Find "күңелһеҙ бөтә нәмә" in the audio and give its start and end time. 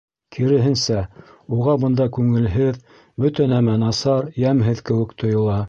2.17-3.79